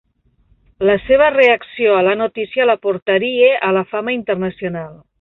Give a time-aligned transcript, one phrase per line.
[0.89, 4.95] La seva reacció a la notícia la portaria a la fama internacional.